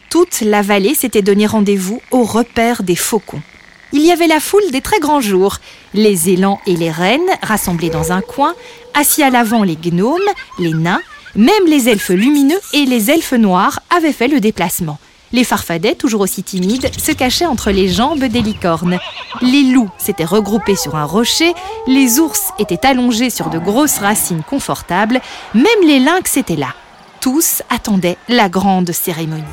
Toute 0.10 0.42
la 0.42 0.62
vallée 0.62 0.96
s'était 0.96 1.22
donné 1.22 1.46
rendez-vous 1.46 2.02
au 2.12 2.24
repère 2.24 2.82
des 2.82 2.96
faucons. 2.96 3.44
Il 3.94 4.06
y 4.06 4.12
avait 4.12 4.28
la 4.28 4.40
foule 4.40 4.70
des 4.72 4.82
très 4.82 5.00
grands 5.00 5.22
jours, 5.22 5.58
les 5.94 6.30
élans 6.30 6.60
et 6.68 6.76
les 6.76 6.92
reines 6.92 7.22
rassemblés 7.42 7.90
dans 7.90 8.12
un 8.12 8.22
coin, 8.22 8.54
assis 8.94 9.24
à 9.24 9.30
l'avant 9.30 9.64
les 9.64 9.78
gnomes, 9.78 10.20
les 10.60 10.74
nains, 10.74 11.02
même 11.36 11.66
les 11.68 11.88
elfes 11.88 12.10
lumineux 12.10 12.60
et 12.74 12.86
les 12.86 13.12
elfes 13.12 13.34
noirs 13.34 13.80
avaient 13.96 14.12
fait 14.12 14.28
le 14.28 14.40
déplacement. 14.40 15.00
Les 15.34 15.44
farfadets, 15.44 15.96
toujours 15.96 16.22
aussi 16.22 16.44
timides, 16.44 16.90
se 16.98 17.12
cachaient 17.12 17.46
entre 17.46 17.72
les 17.72 17.90
jambes 17.90 18.24
des 18.24 18.42
licornes. 18.42 18.98
Les 19.42 19.64
loups 19.64 19.90
s'étaient 19.98 20.26
regroupés 20.26 20.78
sur 20.78 20.96
un 20.96 21.04
rocher, 21.04 21.54
les 21.86 22.20
ours 22.20 22.52
étaient 22.60 22.86
allongés 22.86 23.30
sur 23.30 23.50
de 23.50 23.60
grosses 23.60 24.00
racines 24.00 24.44
confortables, 24.50 25.22
même 25.54 25.66
les 25.86 26.00
lynx 26.00 26.38
étaient 26.38 26.56
là. 26.56 26.74
Tous 27.20 27.62
attendaient 27.70 28.18
la 28.30 28.48
grande 28.48 28.92
cérémonie. 28.92 29.44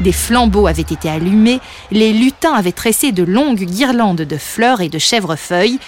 Des 0.00 0.12
flambeaux 0.12 0.66
avaient 0.66 0.82
été 0.82 1.08
allumés, 1.08 1.60
les 1.90 2.12
lutins 2.12 2.54
avaient 2.54 2.72
tressé 2.72 3.12
de 3.12 3.22
longues 3.22 3.64
guirlandes 3.64 4.22
de 4.22 4.36
fleurs 4.36 4.80
et 4.80 4.88
de 4.88 4.98
chèvrefeuilles. 4.98 5.78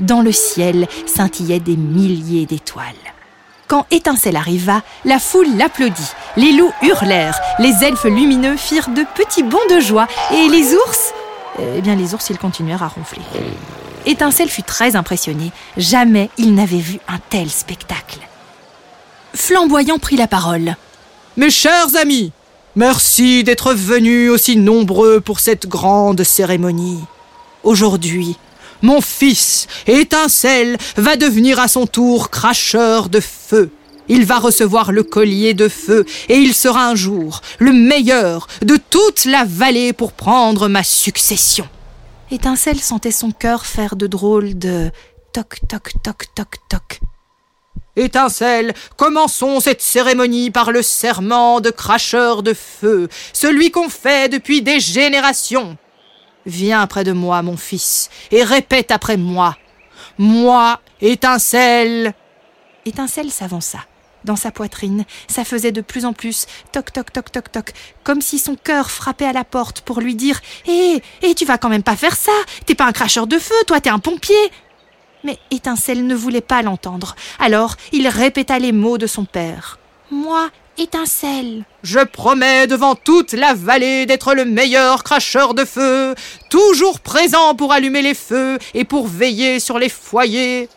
Dans 0.00 0.22
le 0.22 0.32
ciel 0.32 0.88
scintillaient 1.06 1.60
des 1.60 1.76
milliers 1.76 2.46
d'étoiles. 2.46 2.84
Quand 3.68 3.86
Étincelle 3.90 4.36
arriva, 4.36 4.82
la 5.04 5.18
foule 5.18 5.56
l'applaudit. 5.56 6.12
Les 6.36 6.52
loups 6.52 6.72
hurlèrent, 6.82 7.40
les 7.58 7.82
elfes 7.82 8.04
lumineux 8.04 8.56
firent 8.56 8.90
de 8.90 9.04
petits 9.14 9.42
bonds 9.42 9.58
de 9.70 9.80
joie, 9.80 10.06
et 10.32 10.48
les 10.48 10.74
ours... 10.74 11.14
Eh 11.58 11.80
bien, 11.80 11.94
les 11.94 12.14
ours, 12.14 12.28
ils 12.30 12.38
continuèrent 12.38 12.82
à 12.82 12.88
ronfler. 12.88 13.22
Étincelle 14.06 14.48
fut 14.48 14.62
très 14.62 14.96
impressionné. 14.96 15.52
Jamais 15.76 16.28
il 16.36 16.54
n'avait 16.54 16.76
vu 16.76 16.98
un 17.08 17.18
tel 17.30 17.48
spectacle. 17.48 18.18
Flamboyant 19.34 19.98
prit 19.98 20.16
la 20.16 20.26
parole. 20.26 20.76
Mes 21.36 21.50
chers 21.50 21.96
amis, 21.96 22.32
merci 22.76 23.44
d'être 23.44 23.74
venus 23.74 24.30
aussi 24.30 24.56
nombreux 24.56 25.20
pour 25.20 25.40
cette 25.40 25.66
grande 25.66 26.22
cérémonie. 26.22 27.04
Aujourd'hui, 27.62 28.36
mon 28.82 29.00
fils, 29.00 29.66
étincelle, 29.86 30.76
va 30.96 31.16
devenir 31.16 31.58
à 31.58 31.68
son 31.68 31.86
tour 31.86 32.30
cracheur 32.30 33.08
de 33.08 33.20
feu. 33.20 33.70
Il 34.08 34.26
va 34.26 34.38
recevoir 34.38 34.92
le 34.92 35.02
collier 35.02 35.54
de 35.54 35.68
feu 35.68 36.04
et 36.28 36.36
il 36.36 36.52
sera 36.52 36.88
un 36.88 36.94
jour 36.94 37.40
le 37.58 37.72
meilleur 37.72 38.48
de 38.60 38.76
toute 38.76 39.24
la 39.24 39.44
vallée 39.44 39.94
pour 39.94 40.12
prendre 40.12 40.68
ma 40.68 40.82
succession. 40.82 41.66
Étincelle 42.30 42.80
sentait 42.80 43.10
son 43.10 43.30
cœur 43.30 43.64
faire 43.64 43.96
de 43.96 44.06
drôles 44.06 44.58
de 44.58 44.90
toc 45.32 45.60
toc 45.68 45.92
toc 46.02 46.26
toc 46.34 46.56
toc. 46.68 47.00
Étincelle, 47.96 48.74
commençons 48.96 49.60
cette 49.60 49.80
cérémonie 49.80 50.50
par 50.50 50.72
le 50.72 50.82
serment 50.82 51.60
de 51.60 51.70
cracheur 51.70 52.42
de 52.42 52.52
feu, 52.52 53.08
celui 53.32 53.70
qu'on 53.70 53.88
fait 53.88 54.28
depuis 54.28 54.62
des 54.62 54.80
générations. 54.80 55.76
Viens 56.44 56.86
près 56.88 57.04
de 57.04 57.12
moi, 57.12 57.40
mon 57.42 57.56
fils, 57.56 58.10
et 58.32 58.42
répète 58.42 58.90
après 58.90 59.16
moi. 59.16 59.56
Moi, 60.18 60.80
étincelle. 61.00 62.14
Étincelle 62.84 63.30
s'avança. 63.30 63.78
Dans 64.24 64.36
sa 64.36 64.50
poitrine, 64.50 65.04
ça 65.28 65.44
faisait 65.44 65.70
de 65.70 65.82
plus 65.82 66.06
en 66.06 66.14
plus 66.14 66.46
toc 66.72 66.92
toc 66.92 67.12
toc 67.12 67.30
toc 67.30 67.52
toc, 67.52 67.72
comme 68.02 68.22
si 68.22 68.38
son 68.38 68.56
cœur 68.56 68.90
frappait 68.90 69.26
à 69.26 69.34
la 69.34 69.44
porte 69.44 69.82
pour 69.82 70.00
lui 70.00 70.14
dire 70.14 70.40
Hé, 70.66 71.02
eh, 71.22 71.26
hé, 71.26 71.34
tu 71.34 71.44
vas 71.44 71.58
quand 71.58 71.68
même 71.68 71.82
pas 71.82 71.96
faire 71.96 72.16
ça 72.16 72.32
T'es 72.64 72.74
pas 72.74 72.86
un 72.86 72.92
cracheur 72.92 73.26
de 73.26 73.38
feu, 73.38 73.54
toi 73.66 73.80
t'es 73.80 73.90
un 73.90 73.98
pompier 73.98 74.34
Mais 75.24 75.38
Étincelle 75.50 76.06
ne 76.06 76.14
voulait 76.14 76.40
pas 76.40 76.62
l'entendre, 76.62 77.16
alors 77.38 77.76
il 77.92 78.06
répéta 78.08 78.58
les 78.58 78.72
mots 78.72 78.98
de 78.98 79.06
son 79.06 79.24
père. 79.24 79.78
Moi, 80.10 80.50
étincelle. 80.76 81.64
Je 81.82 82.00
promets 82.00 82.66
devant 82.66 82.94
toute 82.94 83.32
la 83.32 83.54
vallée 83.54 84.06
d'être 84.06 84.34
le 84.34 84.44
meilleur 84.44 85.02
cracheur 85.02 85.54
de 85.54 85.64
feu, 85.64 86.14
toujours 86.50 87.00
présent 87.00 87.54
pour 87.54 87.72
allumer 87.72 88.02
les 88.02 88.14
feux 88.14 88.58
et 88.74 88.84
pour 88.84 89.06
veiller 89.06 89.60
sur 89.60 89.78
les 89.78 89.88
foyers. 89.88 90.68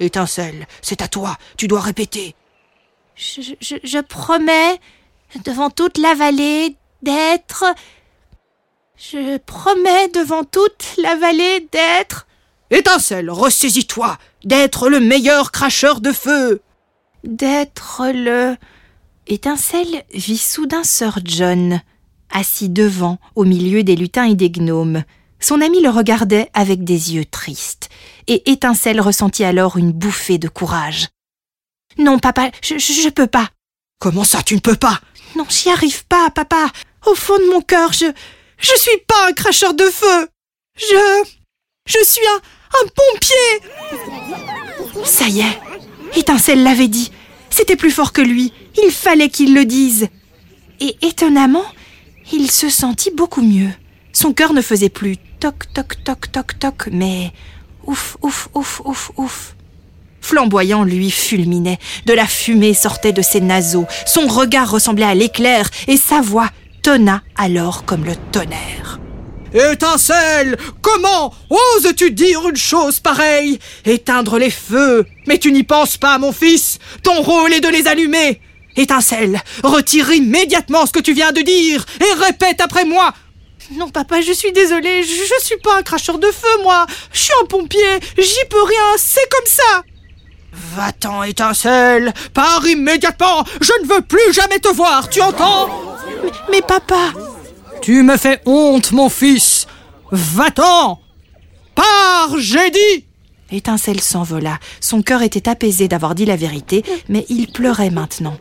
Étincelle, 0.00 0.66
c'est 0.82 1.02
à 1.02 1.08
toi, 1.08 1.36
tu 1.56 1.68
dois 1.68 1.80
répéter. 1.80 2.34
Je, 3.14 3.54
je 3.60 3.98
promets 4.00 4.78
devant 5.44 5.70
toute 5.70 5.98
la 5.98 6.14
vallée 6.14 6.76
d'être... 7.02 7.64
Je 8.96 9.36
promets 9.38 10.08
devant 10.08 10.44
toute 10.44 10.94
la 10.98 11.16
vallée 11.16 11.68
d'être... 11.72 12.26
Étincelle, 12.70 13.30
ressaisis-toi, 13.30 14.18
d'être 14.44 14.88
le 14.88 14.98
meilleur 14.98 15.52
cracheur 15.52 16.00
de 16.00 16.12
feu 16.12 16.62
d'être 17.26 18.02
le... 18.12 18.56
Étincelle 19.26 20.04
vit 20.14 20.38
soudain 20.38 20.84
Sir 20.84 21.18
John, 21.24 21.80
assis 22.30 22.68
devant, 22.68 23.18
au 23.34 23.44
milieu 23.44 23.82
des 23.82 23.96
lutins 23.96 24.24
et 24.24 24.36
des 24.36 24.50
gnomes. 24.50 25.02
Son 25.40 25.60
ami 25.60 25.82
le 25.82 25.90
regardait 25.90 26.48
avec 26.54 26.84
des 26.84 27.14
yeux 27.14 27.24
tristes, 27.24 27.88
et 28.28 28.50
Étincelle 28.50 29.00
ressentit 29.00 29.44
alors 29.44 29.76
une 29.76 29.92
bouffée 29.92 30.38
de 30.38 30.48
courage. 30.48 31.08
Non, 31.98 32.18
papa, 32.18 32.50
je, 32.62 32.78
je, 32.78 33.08
peux 33.08 33.26
pas. 33.26 33.50
Comment 33.98 34.24
ça, 34.24 34.42
tu 34.42 34.54
ne 34.54 34.60
peux 34.60 34.76
pas? 34.76 35.00
Non, 35.34 35.46
j'y 35.48 35.70
arrive 35.70 36.06
pas, 36.06 36.30
papa. 36.30 36.70
Au 37.06 37.14
fond 37.14 37.38
de 37.38 37.50
mon 37.50 37.60
cœur, 37.60 37.92
je. 37.92 38.06
Je 38.58 38.72
suis 38.76 38.98
pas 39.06 39.28
un 39.28 39.32
cracheur 39.32 39.74
de 39.74 39.84
feu. 39.84 40.28
Je. 40.76 41.24
Je 41.86 42.04
suis 42.04 42.26
un. 42.26 42.40
un 42.82 42.86
pompier 42.94 43.60
Ça 45.04 45.28
y 45.28 45.40
est, 45.40 46.18
Étincelle 46.18 46.62
l'avait 46.62 46.88
dit. 46.88 47.12
C'était 47.50 47.76
plus 47.76 47.90
fort 47.90 48.12
que 48.12 48.22
lui. 48.22 48.52
Il 48.82 48.90
fallait 48.90 49.28
qu'il 49.28 49.54
le 49.54 49.64
dise. 49.64 50.08
Et 50.80 50.96
étonnamment, 51.02 51.64
il 52.32 52.50
se 52.50 52.68
sentit 52.68 53.10
beaucoup 53.10 53.42
mieux. 53.42 53.70
Son 54.12 54.32
cœur 54.32 54.52
ne 54.52 54.62
faisait 54.62 54.88
plus 54.88 55.16
toc 55.40 55.72
toc 55.72 56.02
toc 56.04 56.32
toc 56.32 56.58
toc, 56.58 56.88
mais 56.90 57.32
ouf 57.86 58.16
ouf 58.22 58.48
ouf 58.54 58.80
ouf 58.84 59.10
ouf. 59.16 59.54
Flamboyant 60.20 60.82
lui 60.82 61.10
fulminait, 61.10 61.78
de 62.06 62.12
la 62.12 62.26
fumée 62.26 62.74
sortait 62.74 63.12
de 63.12 63.22
ses 63.22 63.40
naseaux, 63.40 63.86
son 64.06 64.26
regard 64.26 64.70
ressemblait 64.70 65.04
à 65.04 65.14
l'éclair, 65.14 65.70
et 65.86 65.96
sa 65.96 66.20
voix 66.20 66.50
tonna 66.86 67.20
alors 67.36 67.84
comme 67.84 68.04
le 68.04 68.14
tonnerre. 68.30 69.00
Étincelle 69.52 70.56
Comment 70.80 71.34
oses-tu 71.50 72.12
dire 72.12 72.48
une 72.48 72.56
chose 72.56 73.00
pareille? 73.00 73.58
Éteindre 73.84 74.38
les 74.38 74.50
feux. 74.50 75.04
Mais 75.26 75.38
tu 75.38 75.50
n'y 75.50 75.64
penses 75.64 75.96
pas, 75.96 76.16
mon 76.18 76.30
fils. 76.30 76.78
Ton 77.02 77.22
rôle 77.22 77.52
est 77.52 77.60
de 77.60 77.68
les 77.68 77.88
allumer. 77.88 78.40
Étincelle, 78.76 79.42
retire 79.64 80.12
immédiatement 80.12 80.86
ce 80.86 80.92
que 80.92 81.00
tu 81.00 81.12
viens 81.12 81.32
de 81.32 81.40
dire 81.40 81.84
et 81.98 82.24
répète 82.24 82.60
après 82.60 82.84
moi. 82.84 83.12
Non, 83.72 83.88
papa, 83.88 84.20
je 84.20 84.30
suis 84.30 84.52
désolée, 84.52 85.02
je, 85.02 85.08
je 85.08 85.44
suis 85.44 85.58
pas 85.58 85.78
un 85.78 85.82
cracheur 85.82 86.18
de 86.18 86.28
feu, 86.28 86.62
moi. 86.62 86.86
Je 87.12 87.18
suis 87.18 87.34
un 87.42 87.46
pompier, 87.46 87.98
j'y 88.16 88.44
peux 88.48 88.62
rien, 88.62 88.94
c'est 88.96 89.28
comme 89.28 89.46
ça. 89.46 89.82
Va-t'en, 90.76 91.24
étincelle, 91.24 92.14
pars 92.32 92.64
immédiatement. 92.64 93.44
Je 93.60 93.72
ne 93.82 93.92
veux 93.92 94.02
plus 94.02 94.32
jamais 94.32 94.60
te 94.60 94.68
voir, 94.68 95.08
tu 95.08 95.20
entends? 95.20 95.95
Mais, 96.26 96.32
mais 96.50 96.62
papa. 96.62 97.12
Tu 97.80 98.02
me 98.02 98.16
fais 98.16 98.40
honte, 98.46 98.92
mon 98.92 99.08
fils 99.08 99.66
Va-t'en 100.10 101.00
Pars, 101.74 102.38
j'ai 102.38 102.70
dit 102.70 103.04
Étincelle 103.52 104.00
s'envola. 104.00 104.58
Son 104.80 105.02
cœur 105.02 105.22
était 105.22 105.48
apaisé 105.48 105.86
d'avoir 105.88 106.14
dit 106.14 106.24
la 106.24 106.36
vérité, 106.36 106.84
mais 107.08 107.24
il 107.28 107.46
pleurait 107.48 107.90
maintenant. 107.90 108.36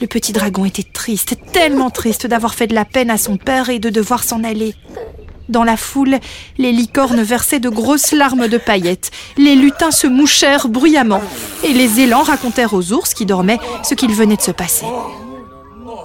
Le 0.00 0.06
petit 0.06 0.32
dragon 0.32 0.64
était 0.64 0.82
triste, 0.82 1.36
tellement 1.52 1.90
triste 1.90 2.26
d'avoir 2.26 2.54
fait 2.54 2.66
de 2.66 2.74
la 2.74 2.84
peine 2.84 3.10
à 3.10 3.18
son 3.18 3.36
père 3.36 3.70
et 3.70 3.78
de 3.78 3.90
devoir 3.90 4.24
s'en 4.24 4.44
aller. 4.44 4.74
Dans 5.48 5.64
la 5.64 5.76
foule, 5.76 6.18
les 6.58 6.72
licornes 6.72 7.22
versaient 7.22 7.60
de 7.60 7.68
grosses 7.68 8.12
larmes 8.12 8.48
de 8.48 8.58
paillettes, 8.58 9.10
les 9.36 9.54
lutins 9.54 9.92
se 9.92 10.06
mouchèrent 10.06 10.68
bruyamment, 10.68 11.22
et 11.64 11.72
les 11.72 12.00
élans 12.00 12.22
racontèrent 12.22 12.74
aux 12.74 12.92
ours 12.92 13.14
qui 13.14 13.26
dormaient 13.26 13.60
ce 13.84 13.94
qu'il 13.94 14.12
venait 14.12 14.36
de 14.36 14.42
se 14.42 14.50
passer. 14.50 14.86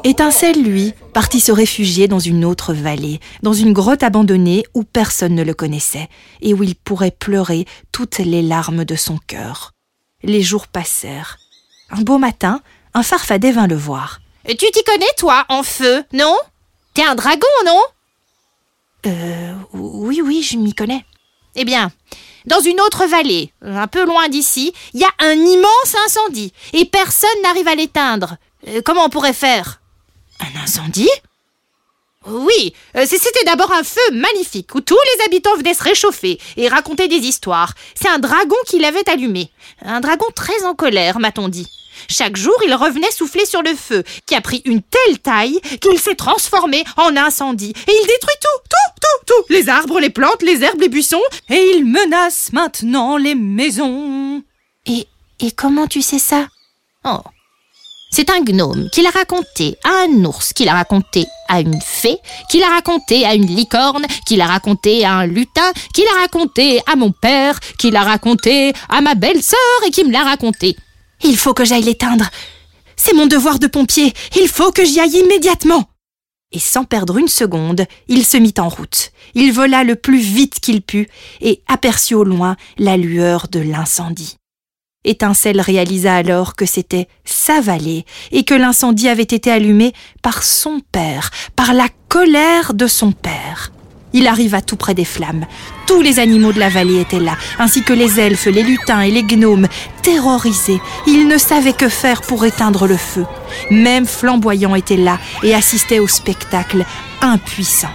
Étincelle, 0.03 0.63
lui, 0.63 0.93
partit 1.13 1.39
se 1.39 1.51
réfugier 1.51 2.07
dans 2.07 2.19
une 2.19 2.43
autre 2.43 2.73
vallée, 2.73 3.19
dans 3.43 3.53
une 3.53 3.71
grotte 3.71 4.01
abandonnée 4.01 4.63
où 4.73 4.83
personne 4.83 5.35
ne 5.35 5.43
le 5.43 5.53
connaissait, 5.53 6.09
et 6.41 6.55
où 6.55 6.63
il 6.63 6.75
pourrait 6.75 7.11
pleurer 7.11 7.65
toutes 7.91 8.17
les 8.17 8.41
larmes 8.41 8.83
de 8.83 8.95
son 8.95 9.19
cœur. 9.27 9.73
Les 10.23 10.41
jours 10.41 10.67
passèrent. 10.67 11.37
Un 11.91 12.01
beau 12.01 12.17
matin, 12.17 12.61
un 12.95 13.03
farfadet 13.03 13.51
vint 13.51 13.67
le 13.67 13.75
voir. 13.75 14.21
Tu 14.47 14.55
t'y 14.55 14.83
connais, 14.83 15.05
toi, 15.17 15.45
en 15.49 15.61
feu, 15.61 16.03
non? 16.13 16.35
T'es 16.95 17.03
un 17.03 17.15
dragon, 17.15 17.47
non? 17.65 17.81
Euh. 19.05 19.53
Oui, 19.73 20.21
oui, 20.23 20.41
je 20.41 20.57
m'y 20.57 20.73
connais. 20.73 21.05
Eh 21.55 21.63
bien, 21.63 21.91
dans 22.45 22.59
une 22.59 22.81
autre 22.81 23.05
vallée, 23.05 23.53
un 23.61 23.87
peu 23.87 24.05
loin 24.05 24.29
d'ici, 24.29 24.73
il 24.93 25.01
y 25.01 25.03
a 25.03 25.11
un 25.19 25.33
immense 25.33 25.95
incendie, 26.07 26.53
et 26.73 26.85
personne 26.85 27.29
n'arrive 27.43 27.67
à 27.67 27.75
l'éteindre. 27.75 28.37
Euh, 28.67 28.81
comment 28.83 29.05
on 29.05 29.09
pourrait 29.09 29.33
faire? 29.33 29.80
Incendie 30.63 31.09
oui, 32.27 32.73
euh, 32.95 33.05
c'était 33.07 33.43
d'abord 33.45 33.71
un 33.71 33.83
feu 33.83 33.99
magnifique 34.13 34.75
où 34.75 34.81
tous 34.81 34.93
les 34.95 35.25
habitants 35.25 35.55
venaient 35.57 35.73
se 35.73 35.83
réchauffer 35.83 36.39
et 36.55 36.67
raconter 36.67 37.07
des 37.07 37.15
histoires. 37.15 37.73
C'est 37.95 38.09
un 38.09 38.19
dragon 38.19 38.55
qui 38.67 38.77
l'avait 38.77 39.09
allumé. 39.09 39.49
Un 39.81 40.01
dragon 40.01 40.27
très 40.35 40.63
en 40.63 40.75
colère, 40.75 41.19
m'a-t-on 41.19 41.49
dit. 41.49 41.67
Chaque 42.09 42.37
jour, 42.37 42.53
il 42.65 42.75
revenait 42.75 43.11
souffler 43.11 43.45
sur 43.45 43.63
le 43.63 43.73
feu, 43.73 44.03
qui 44.27 44.35
a 44.35 44.41
pris 44.41 44.61
une 44.65 44.83
telle 44.83 45.19
taille 45.19 45.59
qu'il 45.81 45.99
s'est 45.99 46.15
transformé 46.15 46.83
en 46.97 47.17
incendie. 47.17 47.73
Et 47.87 47.91
il 47.91 48.07
détruit 48.07 48.35
tout, 48.39 48.69
tout, 48.69 49.01
tout, 49.01 49.33
tout. 49.33 49.53
Les 49.53 49.69
arbres, 49.69 49.99
les 49.99 50.09
plantes, 50.11 50.43
les 50.43 50.63
herbes, 50.63 50.81
les 50.81 50.89
buissons. 50.89 51.21
Et 51.49 51.73
il 51.75 51.85
menace 51.85 52.53
maintenant 52.53 53.17
les 53.17 53.35
maisons. 53.35 54.43
Et, 54.85 55.07
et 55.39 55.51
comment 55.51 55.87
tu 55.87 56.03
sais 56.03 56.19
ça? 56.19 56.47
Oh. 57.03 57.21
C'est 58.13 58.29
un 58.29 58.41
gnome 58.41 58.89
qui 58.91 59.01
l'a 59.01 59.09
raconté 59.09 59.77
à 59.85 60.03
un 60.03 60.25
ours, 60.25 60.51
qui 60.51 60.65
l'a 60.65 60.73
raconté 60.73 61.25
à 61.47 61.61
une 61.61 61.79
fée, 61.81 62.17
qui 62.49 62.59
l'a 62.59 62.67
raconté 62.67 63.25
à 63.25 63.35
une 63.35 63.45
licorne, 63.45 64.05
qui 64.27 64.35
l'a 64.35 64.47
raconté 64.47 65.05
à 65.05 65.13
un 65.13 65.25
lutin, 65.25 65.71
qui 65.93 66.03
l'a 66.03 66.19
raconté 66.19 66.81
à 66.91 66.97
mon 66.97 67.13
père, 67.13 67.57
qui 67.79 67.89
l'a 67.89 68.03
raconté 68.03 68.73
à 68.89 68.99
ma 68.99 69.15
belle-sœur 69.15 69.59
et 69.87 69.91
qui 69.91 70.03
me 70.03 70.11
l'a 70.11 70.23
raconté. 70.23 70.75
Il 71.23 71.37
faut 71.37 71.53
que 71.53 71.63
j'aille 71.63 71.83
l'éteindre. 71.83 72.29
C'est 72.97 73.13
mon 73.13 73.27
devoir 73.27 73.59
de 73.59 73.67
pompier. 73.67 74.13
Il 74.35 74.49
faut 74.49 74.73
que 74.73 74.83
j'y 74.83 74.99
aille 74.99 75.17
immédiatement. 75.17 75.85
Et 76.51 76.59
sans 76.59 76.83
perdre 76.83 77.17
une 77.17 77.29
seconde, 77.29 77.85
il 78.09 78.25
se 78.25 78.35
mit 78.35 78.53
en 78.57 78.67
route. 78.67 79.11
Il 79.35 79.53
vola 79.53 79.85
le 79.85 79.95
plus 79.95 80.19
vite 80.19 80.59
qu'il 80.59 80.81
put 80.81 81.07
et 81.39 81.63
aperçut 81.67 82.15
au 82.15 82.25
loin 82.25 82.57
la 82.77 82.97
lueur 82.97 83.47
de 83.47 83.61
l'incendie. 83.61 84.35
Étincelle 85.03 85.61
réalisa 85.61 86.13
alors 86.13 86.55
que 86.55 86.67
c'était 86.67 87.07
sa 87.25 87.59
vallée 87.59 88.05
et 88.31 88.43
que 88.43 88.53
l'incendie 88.53 89.09
avait 89.09 89.23
été 89.23 89.49
allumé 89.51 89.93
par 90.21 90.43
son 90.43 90.79
père, 90.91 91.31
par 91.55 91.73
la 91.73 91.87
colère 92.07 92.75
de 92.75 92.85
son 92.85 93.11
père. 93.11 93.71
Il 94.13 94.27
arriva 94.27 94.61
tout 94.61 94.75
près 94.75 94.93
des 94.93 95.05
flammes. 95.05 95.45
Tous 95.87 96.01
les 96.01 96.19
animaux 96.19 96.53
de 96.53 96.59
la 96.59 96.69
vallée 96.69 97.01
étaient 97.01 97.19
là, 97.19 97.35
ainsi 97.57 97.81
que 97.81 97.93
les 97.93 98.19
elfes, 98.19 98.45
les 98.45 98.61
lutins 98.61 99.01
et 99.01 99.09
les 99.09 99.23
gnomes. 99.23 99.67
Terrorisés, 100.03 100.81
ils 101.07 101.27
ne 101.27 101.37
savaient 101.37 101.73
que 101.73 101.89
faire 101.89 102.21
pour 102.21 102.45
éteindre 102.45 102.85
le 102.87 102.97
feu. 102.97 103.25
Même 103.71 104.05
Flamboyant 104.05 104.75
était 104.75 104.97
là 104.97 105.17
et 105.41 105.55
assistait 105.55 105.99
au 105.99 106.07
spectacle, 106.07 106.85
impuissant. 107.21 107.89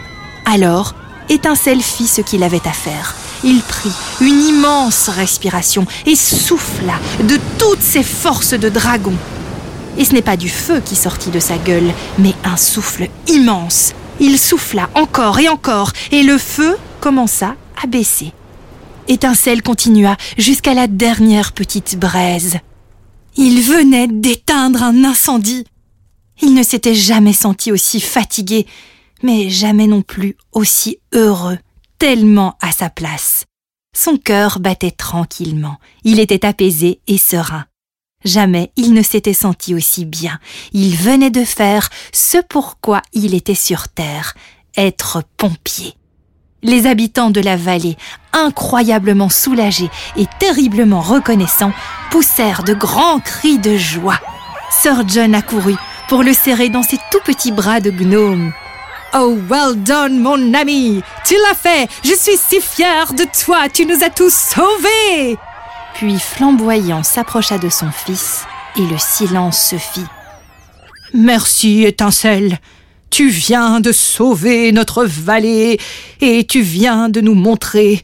Alors, 0.44 0.94
Étincelle 1.28 1.82
fit 1.82 2.06
ce 2.06 2.20
qu'il 2.20 2.42
avait 2.42 2.66
à 2.66 2.72
faire. 2.72 3.14
Il 3.44 3.60
prit 3.62 3.92
une 4.20 4.40
immense 4.42 5.08
respiration 5.08 5.86
et 6.06 6.16
souffla 6.16 6.94
de 7.24 7.38
toutes 7.58 7.82
ses 7.82 8.02
forces 8.02 8.54
de 8.54 8.68
dragon. 8.68 9.14
Et 9.98 10.04
ce 10.04 10.12
n'est 10.12 10.22
pas 10.22 10.36
du 10.36 10.48
feu 10.48 10.80
qui 10.84 10.96
sortit 10.96 11.30
de 11.30 11.40
sa 11.40 11.56
gueule, 11.58 11.92
mais 12.18 12.34
un 12.44 12.56
souffle 12.56 13.08
immense 13.28 13.92
il 14.20 14.38
souffla 14.38 14.88
encore 14.94 15.38
et 15.38 15.48
encore, 15.48 15.92
et 16.10 16.22
le 16.22 16.38
feu 16.38 16.76
commença 17.00 17.54
à 17.82 17.86
baisser. 17.86 18.32
Étincelle 19.08 19.62
continua 19.62 20.16
jusqu'à 20.38 20.74
la 20.74 20.86
dernière 20.86 21.52
petite 21.52 21.98
braise. 21.98 22.58
Il 23.36 23.60
venait 23.60 24.08
d'éteindre 24.08 24.82
un 24.82 25.04
incendie. 25.04 25.64
Il 26.42 26.54
ne 26.54 26.62
s'était 26.62 26.94
jamais 26.94 27.32
senti 27.32 27.70
aussi 27.70 28.00
fatigué, 28.00 28.66
mais 29.22 29.48
jamais 29.48 29.86
non 29.86 30.02
plus 30.02 30.36
aussi 30.52 30.98
heureux, 31.12 31.58
tellement 31.98 32.56
à 32.60 32.72
sa 32.72 32.90
place. 32.90 33.44
Son 33.94 34.16
cœur 34.16 34.60
battait 34.60 34.90
tranquillement, 34.90 35.78
il 36.04 36.20
était 36.20 36.44
apaisé 36.44 37.00
et 37.06 37.18
serein. 37.18 37.64
Jamais 38.24 38.72
il 38.76 38.92
ne 38.92 39.02
s'était 39.02 39.32
senti 39.32 39.74
aussi 39.74 40.04
bien. 40.04 40.38
Il 40.72 40.96
venait 40.96 41.30
de 41.30 41.44
faire 41.44 41.88
ce 42.12 42.38
pourquoi 42.48 43.00
il 43.12 43.34
était 43.34 43.54
sur 43.54 43.88
Terre, 43.88 44.34
être 44.76 45.22
pompier. 45.36 45.94
Les 46.62 46.86
habitants 46.86 47.30
de 47.30 47.40
la 47.40 47.56
vallée, 47.56 47.96
incroyablement 48.32 49.28
soulagés 49.28 49.90
et 50.16 50.26
terriblement 50.40 51.00
reconnaissants, 51.00 51.72
poussèrent 52.10 52.64
de 52.64 52.74
grands 52.74 53.20
cris 53.20 53.58
de 53.58 53.76
joie. 53.76 54.20
Sir 54.70 55.04
John 55.06 55.34
accourut 55.34 55.76
pour 56.08 56.22
le 56.22 56.32
serrer 56.32 56.68
dans 56.68 56.82
ses 56.82 56.98
tout 57.12 57.20
petits 57.24 57.52
bras 57.52 57.80
de 57.80 57.90
gnome. 57.90 58.52
Oh, 59.18 59.38
well 59.48 59.74
done, 59.74 60.20
mon 60.20 60.52
ami! 60.52 61.00
Tu 61.24 61.34
l'as 61.36 61.54
fait! 61.54 61.88
Je 62.04 62.14
suis 62.14 62.36
si 62.36 62.60
fier 62.60 63.14
de 63.14 63.24
toi! 63.42 63.70
Tu 63.70 63.86
nous 63.86 64.04
as 64.04 64.10
tous 64.10 64.34
sauvés! 64.34 65.38
Puis 65.94 66.18
Flamboyant 66.18 67.02
s'approcha 67.02 67.56
de 67.56 67.70
son 67.70 67.90
fils 67.90 68.44
et 68.76 68.82
le 68.82 68.98
silence 68.98 69.70
se 69.70 69.76
fit. 69.76 70.04
Merci, 71.14 71.84
étincelle. 71.84 72.58
Tu 73.08 73.30
viens 73.30 73.80
de 73.80 73.90
sauver 73.90 74.70
notre 74.72 75.06
vallée 75.06 75.80
et 76.20 76.44
tu 76.44 76.60
viens 76.60 77.08
de 77.08 77.22
nous 77.22 77.34
montrer 77.34 78.02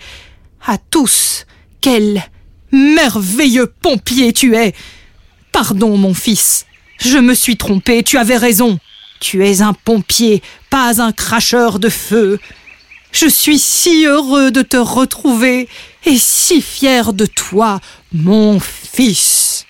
à 0.67 0.79
tous 0.79 1.45
quel 1.83 2.23
merveilleux 2.71 3.67
pompier 3.67 4.33
tu 4.33 4.57
es. 4.57 4.73
Pardon, 5.53 5.99
mon 5.99 6.15
fils. 6.15 6.65
Je 6.97 7.19
me 7.19 7.35
suis 7.35 7.59
trompé, 7.59 8.03
tu 8.03 8.17
avais 8.17 8.39
raison. 8.39 8.79
Tu 9.21 9.47
es 9.47 9.61
un 9.61 9.75
pompier, 9.75 10.43
pas 10.73 11.03
un 11.03 11.13
cracheur 11.13 11.79
de 11.79 11.91
feu. 11.91 12.41
Je 13.13 13.27
suis 13.27 13.59
si 13.59 14.07
heureux 14.07 14.51
de 14.51 14.63
te 14.63 14.79
retrouver 14.79 15.69
et 16.07 16.17
si 16.17 16.63
fier 16.63 17.13
de 17.13 17.27
toi, 17.27 17.79
mon 18.15 18.59
fils. 18.59 19.67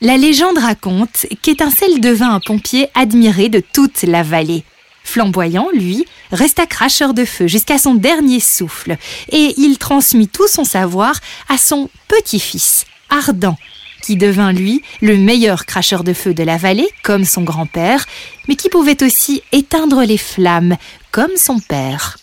La 0.00 0.16
légende 0.16 0.58
raconte 0.58 1.26
qu'Étincelle 1.40 2.00
devint 2.00 2.34
un 2.34 2.40
pompier 2.40 2.88
admiré 2.96 3.48
de 3.48 3.60
toute 3.60 4.02
la 4.02 4.24
vallée. 4.24 4.64
Flamboyant, 5.04 5.68
lui, 5.72 6.04
resta 6.32 6.66
cracheur 6.66 7.14
de 7.14 7.24
feu 7.24 7.46
jusqu'à 7.46 7.78
son 7.78 7.94
dernier 7.94 8.40
souffle, 8.40 8.96
et 9.30 9.54
il 9.56 9.78
transmit 9.78 10.26
tout 10.26 10.48
son 10.48 10.64
savoir 10.64 11.14
à 11.48 11.58
son 11.58 11.90
petit-fils, 12.08 12.86
Ardent, 13.08 13.56
qui 14.08 14.16
devint 14.16 14.54
lui 14.54 14.80
le 15.02 15.18
meilleur 15.18 15.66
cracheur 15.66 16.02
de 16.02 16.14
feu 16.14 16.32
de 16.32 16.42
la 16.42 16.56
vallée, 16.56 16.88
comme 17.02 17.26
son 17.26 17.42
grand-père, 17.42 18.06
mais 18.48 18.56
qui 18.56 18.70
pouvait 18.70 19.02
aussi 19.02 19.42
éteindre 19.52 20.02
les 20.02 20.16
flammes, 20.16 20.78
comme 21.10 21.36
son 21.36 21.58
père. 21.58 22.16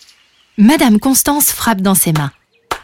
Madame 0.57 0.99
Constance 0.99 1.51
frappe 1.51 1.81
dans 1.81 1.93
ses 1.93 2.11
mains. 2.11 2.31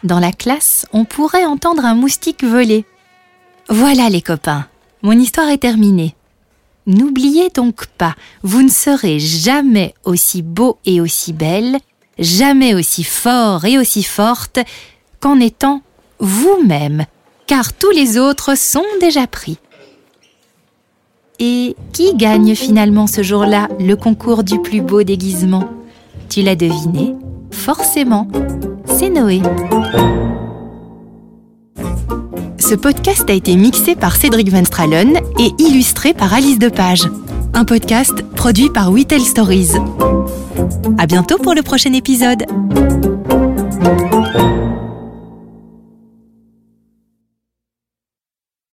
Dans 0.04 0.20
la 0.20 0.30
classe, 0.30 0.86
on 0.92 1.04
pourrait 1.04 1.46
entendre 1.46 1.84
un 1.84 1.96
moustique 1.96 2.44
voler. 2.44 2.84
Voilà 3.68 4.08
les 4.08 4.22
copains, 4.22 4.68
mon 5.02 5.18
histoire 5.18 5.48
est 5.48 5.58
terminée. 5.58 6.14
N'oubliez 6.86 7.50
donc 7.50 7.86
pas, 7.86 8.14
vous 8.44 8.62
ne 8.62 8.70
serez 8.70 9.18
jamais 9.18 9.94
aussi 10.04 10.42
beau 10.42 10.78
et 10.84 11.00
aussi 11.00 11.32
belle, 11.32 11.78
jamais 12.20 12.72
aussi 12.72 13.02
fort 13.02 13.64
et 13.64 13.78
aussi 13.78 14.04
forte 14.04 14.60
qu'en 15.18 15.40
étant 15.40 15.82
vous-même, 16.20 17.04
car 17.46 17.72
tous 17.72 17.90
les 17.90 18.18
autres 18.18 18.56
sont 18.56 18.84
déjà 19.00 19.26
pris. 19.26 19.58
Et 21.38 21.74
qui 21.92 22.14
gagne 22.14 22.54
finalement 22.54 23.06
ce 23.06 23.22
jour-là 23.22 23.68
le 23.80 23.94
concours 23.96 24.44
du 24.44 24.60
plus 24.60 24.80
beau 24.80 25.02
déguisement? 25.02 25.68
Tu 26.28 26.42
l'as 26.42 26.56
deviné 26.56 27.14
Forcément, 27.50 28.28
c'est 28.86 29.10
Noé. 29.10 29.42
Ce 32.58 32.74
podcast 32.74 33.28
a 33.28 33.34
été 33.34 33.54
mixé 33.56 33.94
par 33.96 34.16
Cédric 34.16 34.50
Van 34.50 34.64
Stralen 34.64 35.18
et 35.38 35.50
illustré 35.58 36.14
par 36.14 36.32
Alice 36.32 36.58
Depage. 36.58 37.06
Un 37.54 37.66
podcast 37.66 38.22
produit 38.34 38.70
par 38.70 38.90
We 38.90 39.04
Stories. 39.26 39.72
À 40.96 41.06
bientôt 41.06 41.36
pour 41.38 41.54
le 41.54 41.62
prochain 41.62 41.92
épisode. 41.92 42.44